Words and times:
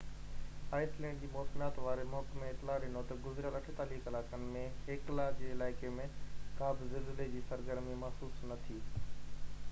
ice 0.75 0.93
land 1.01 1.19
جي 1.23 1.27
موسميات 1.33 1.75
واري 1.87 2.05
محڪمي 2.13 2.47
اطلاع 2.53 2.77
ڏنو 2.85 3.03
تہ 3.11 3.17
گذريل 3.25 3.57
48 3.59 3.99
ڪلاڪن 4.05 4.47
۾ 4.55 4.63
هيڪلا 4.87 5.27
جي 5.41 5.51
علائقي 5.57 5.91
۾ 5.99 6.07
ڪا 6.61 6.71
بہ 6.79 6.87
زلزلي 6.95 7.27
جي 7.35 7.43
سرگرمي 7.51 7.99
محسوس 8.05 8.41
نہ 8.53 8.59
ٿي 8.65 8.79